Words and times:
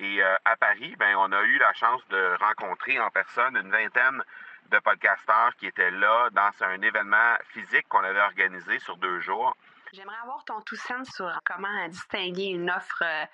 Et 0.00 0.22
euh, 0.22 0.34
à 0.46 0.56
Paris, 0.56 0.96
ben, 0.98 1.14
on 1.16 1.30
a 1.30 1.42
eu 1.42 1.58
la 1.58 1.74
chance 1.74 2.00
de 2.08 2.36
rencontrer 2.40 2.98
en 2.98 3.10
personne 3.10 3.54
une 3.54 3.70
vingtaine 3.70 4.22
de 4.70 4.78
podcasteurs 4.78 5.54
qui 5.58 5.66
étaient 5.66 5.90
là 5.90 6.30
dans 6.30 6.50
un 6.62 6.80
événement 6.80 7.34
physique 7.52 7.86
qu'on 7.88 8.02
avait 8.02 8.20
organisé 8.20 8.78
sur 8.78 8.96
deux 8.96 9.20
jours. 9.20 9.54
J'aimerais 9.92 10.16
avoir 10.22 10.42
ton 10.46 10.62
tout 10.62 10.76
sens 10.76 11.10
sur 11.10 11.30
comment 11.44 11.88
distinguer 11.88 12.46
une 12.46 12.70
offre 12.70 13.02
euh, 13.02 13.26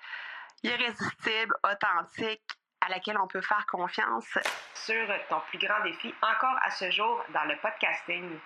irrésistible, 0.63 1.55
authentique, 1.63 2.43
à 2.81 2.89
laquelle 2.89 3.17
on 3.17 3.27
peut 3.27 3.41
faire 3.41 3.65
confiance. 3.67 4.37
Sur 4.73 5.07
ton 5.29 5.39
plus 5.47 5.59
grand 5.59 5.81
défi 5.83 6.13
encore 6.21 6.57
à 6.63 6.71
ce 6.71 6.91
jour 6.91 7.23
dans 7.33 7.45
le 7.45 7.55
podcasting. 7.61 8.39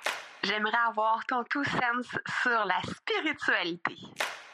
J'aimerais 0.44 0.78
avoir 0.88 1.26
ton 1.26 1.44
tout 1.46 1.64
sens 1.64 2.08
sur 2.42 2.66
la 2.66 2.82
spiritualité. 2.84 3.98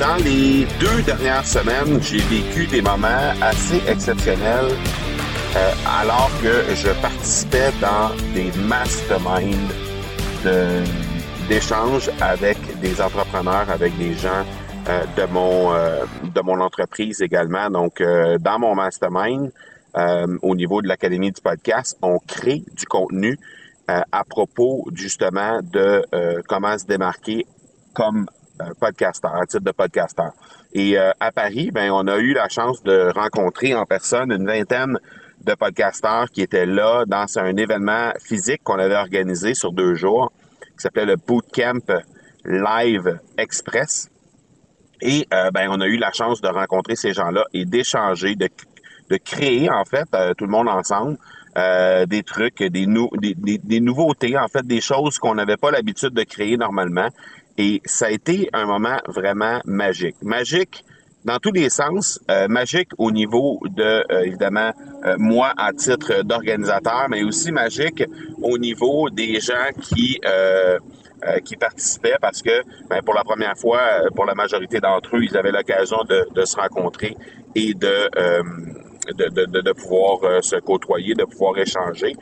Dans 0.00 0.16
les 0.16 0.64
deux 0.80 1.02
dernières 1.02 1.44
semaines, 1.44 2.00
j'ai 2.00 2.22
vécu 2.22 2.66
des 2.66 2.80
moments 2.80 3.34
assez 3.42 3.82
exceptionnels 3.86 4.70
euh, 5.54 5.72
alors 6.00 6.30
que 6.42 6.74
je 6.74 6.88
participais 7.02 7.70
dans 7.82 8.08
des 8.32 8.50
masterminds 8.66 9.68
d'échanges 11.50 12.10
avec 12.18 12.56
des 12.80 12.98
entrepreneurs, 13.02 13.68
avec 13.68 13.94
des 13.98 14.14
gens 14.14 14.46
euh, 14.88 15.04
de 15.18 15.30
mon 15.30 15.74
euh, 15.74 16.06
de 16.34 16.40
mon 16.40 16.60
entreprise 16.60 17.20
également. 17.20 17.68
Donc, 17.68 18.02
dans 18.40 18.58
mon 18.58 18.74
mastermind, 18.74 19.52
au 20.40 20.56
niveau 20.56 20.80
de 20.80 20.88
l'Académie 20.88 21.30
du 21.30 21.42
podcast, 21.42 21.98
on 22.00 22.18
crée 22.26 22.64
du 22.72 22.86
contenu 22.86 23.38
à 23.86 24.24
propos 24.24 24.86
justement 24.94 25.60
de 25.62 26.02
comment 26.48 26.78
se 26.78 26.86
démarquer 26.86 27.44
comme 27.92 28.26
podcasteur, 28.78 29.34
à 29.34 29.46
titre 29.46 29.64
de 29.64 29.70
podcasteur. 29.70 30.32
Et 30.72 30.98
euh, 30.98 31.10
à 31.18 31.32
Paris, 31.32 31.70
ben, 31.72 31.90
on 31.90 32.06
a 32.06 32.18
eu 32.18 32.32
la 32.32 32.48
chance 32.48 32.82
de 32.82 33.12
rencontrer 33.14 33.74
en 33.74 33.84
personne 33.86 34.30
une 34.30 34.46
vingtaine 34.46 34.98
de 35.44 35.54
podcasteurs 35.54 36.30
qui 36.30 36.42
étaient 36.42 36.66
là 36.66 37.04
dans 37.06 37.26
un 37.38 37.56
événement 37.56 38.12
physique 38.22 38.62
qu'on 38.62 38.78
avait 38.78 38.96
organisé 38.96 39.54
sur 39.54 39.72
deux 39.72 39.94
jours, 39.94 40.32
qui 40.60 40.82
s'appelait 40.82 41.06
le 41.06 41.16
Bootcamp 41.16 42.02
Live 42.44 43.18
Express. 43.36 44.10
Et 45.00 45.26
euh, 45.32 45.50
ben, 45.50 45.68
on 45.70 45.80
a 45.80 45.86
eu 45.86 45.96
la 45.96 46.12
chance 46.12 46.40
de 46.40 46.48
rencontrer 46.48 46.94
ces 46.94 47.12
gens-là 47.12 47.44
et 47.52 47.64
d'échanger, 47.64 48.36
de, 48.36 48.48
créer 49.16 49.68
en 49.70 49.84
fait 49.84 50.06
euh, 50.14 50.34
tout 50.34 50.44
le 50.44 50.50
monde 50.52 50.68
ensemble 50.68 51.16
des 52.06 52.22
trucs, 52.22 52.62
des, 52.62 52.86
des, 52.86 53.80
nouveautés, 53.80 54.38
en 54.38 54.46
fait, 54.46 54.64
des 54.64 54.80
choses 54.80 55.18
qu'on 55.18 55.34
n'avait 55.34 55.56
pas 55.56 55.72
l'habitude 55.72 56.10
de 56.10 56.22
créer 56.22 56.56
normalement. 56.56 57.08
Et 57.58 57.82
ça 57.84 58.06
a 58.06 58.10
été 58.10 58.48
un 58.52 58.66
moment 58.66 58.98
vraiment 59.06 59.60
magique. 59.64 60.16
Magique 60.22 60.84
dans 61.24 61.38
tous 61.38 61.52
les 61.52 61.68
sens, 61.68 62.18
euh, 62.30 62.48
magique 62.48 62.90
au 62.98 63.10
niveau 63.10 63.60
de, 63.68 64.04
euh, 64.10 64.22
évidemment, 64.22 64.72
euh, 65.04 65.16
moi 65.18 65.52
à 65.56 65.72
titre 65.72 66.22
d'organisateur, 66.22 67.06
mais 67.10 67.22
aussi 67.22 67.52
magique 67.52 68.04
au 68.42 68.58
niveau 68.58 69.10
des 69.10 69.40
gens 69.40 69.70
qui 69.80 70.20
qui 71.44 71.54
participaient 71.56 72.16
parce 72.18 72.40
que 72.40 72.62
ben, 72.88 73.02
pour 73.02 73.12
la 73.12 73.22
première 73.22 73.54
fois, 73.54 73.80
pour 74.14 74.24
la 74.24 74.34
majorité 74.34 74.80
d'entre 74.80 75.16
eux, 75.16 75.22
ils 75.22 75.36
avaient 75.36 75.52
l'occasion 75.52 76.02
de, 76.08 76.26
de, 76.34 76.46
se 76.46 76.56
rencontrer 76.56 77.14
et 77.54 77.74
de, 77.74 78.08
de, 79.12 79.28
de, 79.28 79.60
de, 79.60 79.72
pouvoir 79.72 80.42
se 80.42 80.56
côtoyer, 80.56 81.12
de 81.12 81.24
pouvoir 81.24 81.58
échanger 81.58 82.16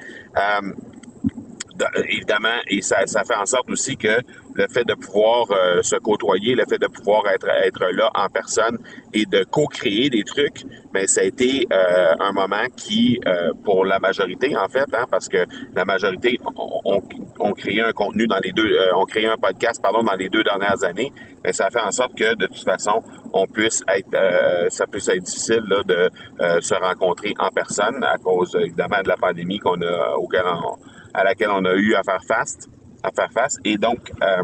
évidemment, 2.09 2.59
et 2.69 2.83
ça, 2.83 3.07
ça 3.07 3.25
fait 3.25 3.35
en 3.35 3.47
sorte 3.47 3.71
aussi 3.71 3.97
que 3.97 4.21
le 4.55 4.67
fait 4.69 4.85
de 4.85 4.95
pouvoir 4.95 5.47
euh, 5.53 5.83
se 5.83 5.97
côtoyer, 5.97 6.55
le 6.55 6.65
fait 6.69 6.79
de 6.79 6.89
pouvoir 6.89 7.27
être, 7.29 7.49
être 7.49 7.85
là 7.93 8.11
en 8.15 8.29
personne 8.29 8.79
et 9.15 9.25
de 9.25 9.45
co-créer 9.45 10.11
des 10.11 10.25
trucs, 10.25 10.65
mais 10.93 11.07
ça 11.07 11.21
a 11.21 11.25
été 11.25 11.67
euh, 11.73 12.15
un 12.19 12.33
moment 12.33 12.67
qui, 12.77 13.21
euh, 13.27 13.53
pour 13.65 13.85
la 13.85 13.99
majorité 13.99 14.57
en 14.57 14.69
fait, 14.69 14.87
hein, 14.93 15.07
parce 15.11 15.29
que 15.29 15.47
la 15.75 15.85
majorité 15.85 16.39
ont, 16.57 17.03
on, 17.39 17.53
créé 17.53 17.81
un 17.81 17.93
contenu 17.93 18.27
dans 18.27 18.41
les 18.43 18.53
deux, 18.53 18.71
ont 18.95 19.05
créé 19.05 19.27
un 19.27 19.37
podcast 19.37 19.81
pardon 19.83 20.03
dans 20.03 20.15
les 20.15 20.29
deux 20.29 20.43
dernières 20.43 20.83
années, 20.85 21.13
mais 21.45 21.53
ça 21.53 21.71
fait 21.71 21.81
en 21.81 21.93
sorte 21.93 22.15
que 22.17 22.35
de 22.35 22.47
toute 22.47 22.65
façon 22.65 23.03
on 23.33 23.47
puisse 23.47 23.83
être, 23.89 24.71
ça 24.71 24.87
puisse 24.87 25.09
être 25.09 25.23
difficile 25.23 25.63
là, 25.69 25.83
de 25.85 26.61
se 26.61 26.75
rencontrer 26.75 27.35
en 27.39 27.49
personne 27.49 28.03
à 28.05 28.17
cause 28.19 28.57
évidemment 28.61 29.03
de 29.03 29.09
la 29.09 29.17
pandémie 29.17 29.59
qu'on 29.59 29.81
a 29.83 30.15
auquel 30.17 30.43
on, 30.47 30.77
à 31.15 31.25
laquelle 31.25 31.51
on 31.51 31.65
a 31.65 31.75
eu 31.75 31.95
à 31.95 32.03
faire 32.03 32.23
face, 32.27 32.59
à 33.03 33.11
faire 33.11 33.31
face. 33.33 33.59
Et 33.65 33.79
donc, 33.79 34.13
euh, 34.23 34.43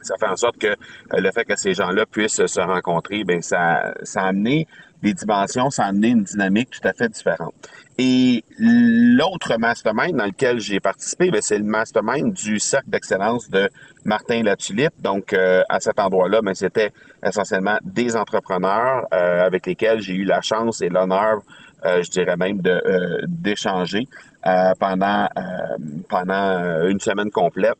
ça 0.00 0.16
fait 0.18 0.26
en 0.26 0.36
sorte 0.36 0.58
que 0.58 0.68
euh, 0.68 0.74
le 1.12 1.30
fait 1.30 1.44
que 1.44 1.56
ces 1.56 1.74
gens-là 1.74 2.06
puissent 2.06 2.44
se 2.44 2.60
rencontrer, 2.60 3.24
ben 3.24 3.40
ça, 3.42 3.94
ça 4.02 4.22
a 4.22 4.28
amené 4.28 4.66
des 5.02 5.14
dimensions, 5.14 5.70
ça 5.70 5.84
a 5.84 5.88
amené 5.88 6.08
une 6.08 6.22
dynamique 6.22 6.70
tout 6.70 6.86
à 6.86 6.92
fait 6.92 7.08
différente. 7.08 7.54
Et 7.98 8.44
l'autre 8.58 9.56
mastermind 9.58 10.16
dans 10.16 10.24
lequel 10.24 10.60
j'ai 10.60 10.80
participé, 10.80 11.30
ben, 11.30 11.42
c'est 11.42 11.58
le 11.58 11.64
mastermind 11.64 12.32
du 12.32 12.58
cercle 12.58 12.88
d'excellence 12.88 13.50
de 13.50 13.68
Martin 14.04 14.42
Latulippe. 14.42 14.94
Donc, 15.00 15.32
euh, 15.32 15.62
à 15.68 15.80
cet 15.80 15.98
endroit-là, 15.98 16.40
ben, 16.40 16.54
c'était 16.54 16.92
essentiellement 17.24 17.78
des 17.82 18.16
entrepreneurs 18.16 19.06
avec 19.12 19.66
lesquels 19.66 20.00
j'ai 20.00 20.14
eu 20.14 20.24
la 20.24 20.40
chance 20.40 20.80
et 20.82 20.88
l'honneur, 20.88 21.42
je 21.84 22.10
dirais 22.10 22.36
même, 22.36 22.60
de 22.60 23.24
d'échanger. 23.26 24.08
Euh, 24.44 24.72
pendant, 24.76 25.28
euh, 25.38 25.76
pendant 26.08 26.88
une 26.88 26.98
semaine 26.98 27.30
complète. 27.30 27.76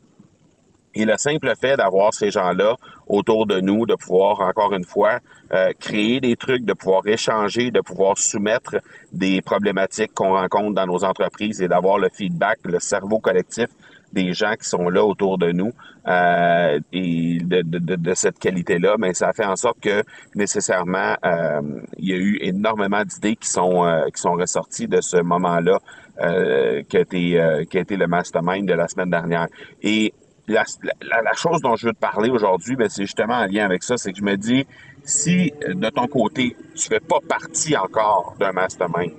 Et 0.95 1.05
le 1.05 1.17
simple 1.17 1.53
fait 1.61 1.77
d'avoir 1.77 2.15
ces 2.15 2.31
gens-là 2.31 2.77
autour 3.09 3.47
de 3.47 3.59
nous, 3.59 3.85
de 3.85 3.97
pouvoir, 3.97 4.43
encore 4.43 4.73
une 4.73 4.85
fois, 4.85 5.19
euh, 5.53 5.73
créer 5.81 6.21
des 6.21 6.37
trucs, 6.37 6.65
de 6.65 6.73
pouvoir 6.73 7.05
échanger, 7.07 7.73
de 7.73 7.81
pouvoir 7.81 8.17
soumettre 8.17 8.77
des 9.13 9.43
problématiques 9.43 10.15
qu'on 10.15 10.35
rencontre 10.35 10.75
dans 10.75 10.87
nos 10.87 11.03
entreprises 11.03 11.61
et 11.61 11.67
d'avoir 11.67 11.99
le 11.99 12.11
feedback, 12.11 12.61
le 12.63 12.79
cerveau 12.79 13.19
collectif 13.19 13.67
des 14.13 14.33
gens 14.33 14.55
qui 14.61 14.69
sont 14.69 14.89
là 14.89 15.05
autour 15.05 15.39
de 15.39 15.53
nous 15.53 15.73
euh, 16.07 16.81
et 16.93 17.39
de, 17.41 17.63
de, 17.63 17.97
de 17.97 18.15
cette 18.15 18.39
qualité-là, 18.39 18.97
mais 18.99 19.15
ça 19.15 19.33
fait 19.33 19.45
en 19.45 19.57
sorte 19.57 19.81
que 19.81 20.03
nécessairement 20.35 21.15
euh, 21.25 21.61
il 21.99 22.09
y 22.09 22.13
a 22.13 22.17
eu 22.17 22.39
énormément 22.41 23.05
d'idées 23.05 23.37
qui 23.37 23.49
sont 23.49 23.85
euh, 23.85 24.07
qui 24.15 24.21
sont 24.21 24.33
ressorties 24.33 24.89
de 24.89 25.01
ce 25.01 25.19
moment-là 25.19 25.79
euh, 26.21 26.83
qui 26.89 26.97
a 26.97 27.01
été 27.01 27.41
euh, 27.41 27.65
qui 27.65 27.79
a 27.79 27.81
été 27.81 27.97
le 27.97 28.07
mastermind 28.07 28.67
de 28.67 28.75
la 28.75 28.89
semaine 28.89 29.11
dernière. 29.11 29.47
Et 29.83 30.13
la, 30.49 30.65
la, 31.03 31.23
la 31.23 31.33
chose 31.35 31.61
dont 31.63 31.77
je 31.77 31.87
veux 31.87 31.93
te 31.93 32.01
parler 32.01 32.29
aujourd'hui, 32.31 32.75
ben, 32.75 32.89
c'est 32.89 33.05
justement 33.05 33.35
en 33.35 33.47
lien 33.47 33.65
avec 33.65 33.83
ça, 33.83 33.97
c'est 33.97 34.13
que 34.13 34.19
je 34.19 34.25
me 34.25 34.37
dis 34.37 34.67
si 35.05 35.53
de 35.67 35.89
ton 35.89 36.07
côté 36.07 36.57
tu 36.75 36.89
fais 36.89 37.01
pas 37.01 37.19
partie 37.29 37.77
encore 37.77 38.35
d'un 38.39 38.53
mastermind, 38.53 39.13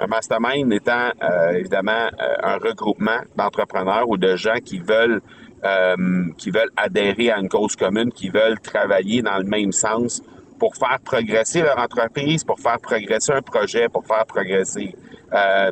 un 0.00 0.06
mastermind 0.06 0.72
étant 0.72 1.10
euh, 1.22 1.50
évidemment 1.52 2.08
euh, 2.20 2.34
un 2.42 2.56
regroupement 2.56 3.20
d'entrepreneurs 3.36 4.08
ou 4.08 4.16
de 4.16 4.34
gens 4.34 4.58
qui 4.64 4.78
veulent 4.78 5.20
euh, 5.62 6.26
qui 6.38 6.50
veulent 6.50 6.70
adhérer 6.76 7.30
à 7.30 7.38
une 7.38 7.50
cause 7.50 7.76
commune, 7.76 8.10
qui 8.10 8.30
veulent 8.30 8.58
travailler 8.60 9.20
dans 9.20 9.36
le 9.36 9.44
même 9.44 9.72
sens 9.72 10.22
pour 10.58 10.74
faire 10.74 10.98
progresser 11.04 11.60
leur 11.60 11.78
entreprise, 11.78 12.44
pour 12.44 12.58
faire 12.58 12.78
progresser 12.80 13.32
un 13.32 13.42
projet, 13.42 13.88
pour 13.90 14.06
faire 14.06 14.24
progresser 14.26 14.94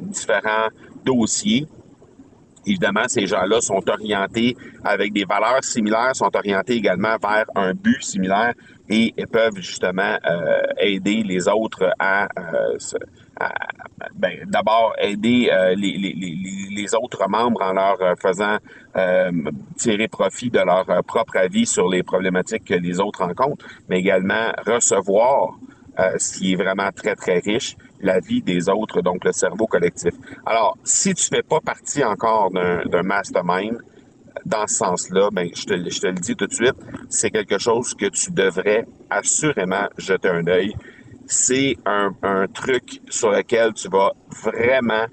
différents 0.02 0.68
dossiers. 1.04 1.66
Évidemment, 2.66 3.08
ces 3.08 3.26
gens-là 3.26 3.60
sont 3.62 3.82
orientés 3.88 4.56
avec 4.84 5.12
des 5.12 5.24
valeurs 5.24 5.64
similaires, 5.64 6.14
sont 6.14 6.34
orientés 6.36 6.74
également 6.74 7.16
vers 7.20 7.46
un 7.54 7.72
but 7.72 8.02
similaire 8.02 8.52
et 8.90 9.14
peuvent 9.32 9.56
justement 9.56 10.16
aider 10.78 11.22
les 11.22 11.48
autres 11.48 11.90
à, 11.98 12.28
ben, 14.14 14.44
d'abord 14.46 14.94
aider 14.98 15.50
euh, 15.52 15.74
les, 15.74 15.96
les, 15.96 16.14
les, 16.70 16.94
autres 16.94 17.28
membres 17.28 17.62
en 17.62 17.72
leur 17.72 18.00
euh, 18.00 18.14
faisant 18.20 18.56
euh, 18.96 19.30
tirer 19.76 20.08
profit 20.08 20.50
de 20.50 20.58
leur 20.58 20.86
propre 21.04 21.36
avis 21.36 21.66
sur 21.66 21.88
les 21.88 22.02
problématiques 22.02 22.64
que 22.64 22.74
les 22.74 23.00
autres 23.00 23.24
rencontrent, 23.24 23.64
mais 23.88 24.00
également 24.00 24.52
recevoir 24.66 25.54
ce 26.16 26.38
qui 26.38 26.52
est 26.52 26.54
vraiment 26.54 26.90
très, 26.94 27.16
très 27.16 27.40
riche, 27.40 27.76
la 28.00 28.20
vie 28.20 28.40
des 28.40 28.68
autres, 28.68 29.02
donc 29.02 29.24
le 29.24 29.32
cerveau 29.32 29.66
collectif. 29.66 30.14
Alors, 30.46 30.78
si 30.84 31.12
tu 31.12 31.24
fais 31.24 31.42
pas 31.42 31.58
partie 31.58 32.04
encore 32.04 32.52
d'un 32.52 33.02
mastermind, 33.02 33.78
dans 34.46 34.64
ce 34.68 34.76
sens-là, 34.76 35.30
ben, 35.32 35.48
je, 35.52 35.64
te, 35.64 35.90
je 35.90 36.00
te 36.00 36.06
le 36.06 36.12
dis 36.12 36.36
tout 36.36 36.46
de 36.46 36.52
suite, 36.52 36.76
c'est 37.08 37.30
quelque 37.30 37.58
chose 37.58 37.94
que 37.94 38.06
tu 38.06 38.30
devrais 38.30 38.86
assurément 39.10 39.88
jeter 39.96 40.28
un 40.28 40.46
œil. 40.46 40.76
C'est 41.30 41.76
un, 41.84 42.14
un 42.22 42.46
truc 42.46 43.02
sur 43.10 43.30
lequel 43.30 43.74
tu 43.74 43.88
vas 43.88 44.12
vraiment 44.42 45.04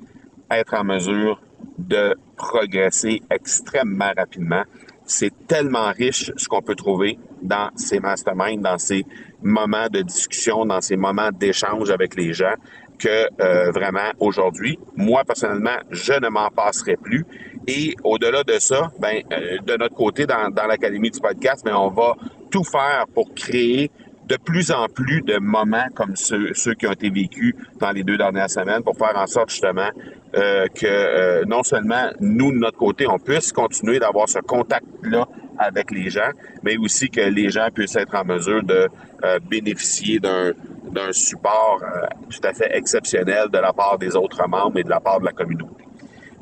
être 0.49 0.73
en 0.73 0.85
mesure 0.85 1.41
de 1.77 2.15
progresser 2.37 3.21
extrêmement 3.29 4.11
rapidement. 4.15 4.63
C'est 5.05 5.47
tellement 5.47 5.91
riche 5.91 6.31
ce 6.35 6.47
qu'on 6.47 6.61
peut 6.61 6.75
trouver 6.75 7.19
dans 7.41 7.69
ces 7.75 7.99
masterminds, 7.99 8.61
dans 8.61 8.77
ces 8.77 9.05
moments 9.43 9.87
de 9.91 10.01
discussion, 10.01 10.65
dans 10.65 10.81
ces 10.81 10.95
moments 10.95 11.31
d'échange 11.31 11.91
avec 11.91 12.15
les 12.15 12.33
gens 12.33 12.55
que 12.97 13.27
euh, 13.41 13.71
vraiment 13.71 14.11
aujourd'hui, 14.19 14.79
moi 14.95 15.23
personnellement, 15.25 15.77
je 15.91 16.13
ne 16.13 16.29
m'en 16.29 16.49
passerai 16.49 16.95
plus. 16.95 17.25
Et 17.67 17.93
au-delà 18.03 18.43
de 18.43 18.57
ça, 18.59 18.91
ben, 18.99 19.21
euh, 19.31 19.57
de 19.65 19.75
notre 19.75 19.95
côté, 19.95 20.25
dans, 20.25 20.49
dans 20.49 20.65
l'Académie 20.65 21.11
du 21.11 21.19
podcast, 21.19 21.63
ben, 21.65 21.75
on 21.75 21.89
va 21.89 22.15
tout 22.49 22.63
faire 22.63 23.05
pour 23.13 23.33
créer 23.33 23.91
de 24.27 24.37
plus 24.37 24.71
en 24.71 24.87
plus 24.87 25.21
de 25.21 25.37
moments 25.37 25.87
comme 25.93 26.15
ceux, 26.15 26.53
ceux 26.53 26.73
qui 26.73 26.87
ont 26.87 26.91
été 26.91 27.09
vécus 27.09 27.53
dans 27.79 27.91
les 27.91 28.03
deux 28.03 28.17
dernières 28.17 28.49
semaines 28.49 28.83
pour 28.83 28.97
faire 28.97 29.15
en 29.15 29.27
sorte 29.27 29.49
justement 29.49 29.89
euh, 30.35 30.67
que 30.67 30.85
euh, 30.85 31.45
non 31.45 31.63
seulement 31.63 32.09
nous, 32.19 32.51
de 32.51 32.57
notre 32.57 32.77
côté, 32.77 33.07
on 33.07 33.19
puisse 33.19 33.51
continuer 33.51 33.99
d'avoir 33.99 34.27
ce 34.27 34.39
contact-là 34.39 35.27
avec 35.57 35.91
les 35.91 36.09
gens, 36.09 36.31
mais 36.63 36.75
aussi 36.77 37.09
que 37.09 37.21
les 37.21 37.49
gens 37.49 37.69
puissent 37.73 37.95
être 37.95 38.15
en 38.15 38.25
mesure 38.25 38.63
de 38.63 38.87
euh, 39.23 39.39
bénéficier 39.49 40.19
d'un 40.19 40.51
d'un 40.85 41.11
support 41.11 41.81
tout 42.29 42.47
à 42.47 42.53
fait 42.53 42.69
exceptionnel 42.73 43.49
de 43.51 43.57
la 43.57 43.73
part 43.73 43.97
des 43.97 44.15
autres 44.15 44.47
membres 44.47 44.77
et 44.77 44.83
de 44.83 44.89
la 44.89 45.01
part 45.01 45.19
de 45.19 45.25
la 45.25 45.33
communauté. 45.33 45.83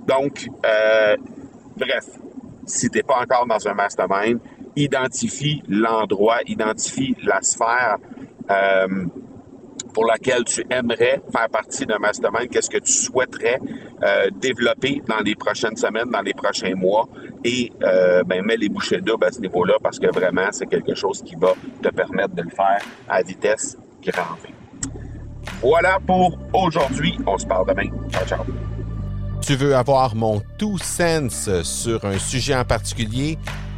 Donc, 0.05 0.47
bref, 1.75 2.05
si 2.65 2.89
tu 2.89 2.97
n'es 2.97 3.03
pas 3.03 3.19
encore 3.21 3.47
dans 3.47 3.67
un 3.67 3.73
mastermind, 3.73 4.39
identifie 4.75 5.61
l'endroit, 5.67 6.39
identifie 6.45 7.15
la 7.23 7.41
sphère 7.41 7.97
euh, 8.49 9.05
pour 9.93 10.05
laquelle 10.05 10.43
tu 10.43 10.65
aimerais 10.69 11.21
faire 11.31 11.49
partie 11.49 11.85
d'un 11.85 11.99
mastermind, 11.99 12.49
qu'est-ce 12.49 12.69
que 12.69 12.79
tu 12.79 12.91
souhaiterais 12.91 13.59
euh, 14.01 14.29
développer 14.31 15.01
dans 15.07 15.19
les 15.19 15.35
prochaines 15.35 15.77
semaines, 15.77 16.09
dans 16.09 16.21
les 16.21 16.33
prochains 16.33 16.73
mois, 16.73 17.07
et 17.43 17.71
euh, 17.83 18.23
ben, 18.23 18.43
mets 18.43 18.57
les 18.57 18.69
bouchées 18.69 19.01
doubles 19.01 19.25
à 19.25 19.31
ce 19.31 19.39
niveau-là 19.39 19.75
parce 19.81 19.99
que 19.99 20.07
vraiment, 20.07 20.47
c'est 20.51 20.65
quelque 20.65 20.95
chose 20.95 21.21
qui 21.23 21.35
va 21.35 21.53
te 21.81 21.89
permettre 21.89 22.33
de 22.33 22.41
le 22.41 22.49
faire 22.49 22.81
à 23.07 23.21
vitesse 23.21 23.77
grand 24.03 24.35
V. 24.43 24.49
Voilà 25.61 25.99
pour 26.05 26.37
aujourd'hui. 26.53 27.17
On 27.27 27.37
se 27.37 27.45
parle 27.45 27.67
demain. 27.67 27.89
Ciao, 28.11 28.25
ciao. 28.25 28.45
Tu 29.41 29.55
veux 29.55 29.75
avoir 29.75 30.15
mon 30.15 30.41
tout 30.57 30.77
sens 30.77 31.49
sur 31.63 32.05
un 32.05 32.17
sujet 32.17 32.55
en 32.55 32.65
particulier? 32.65 33.37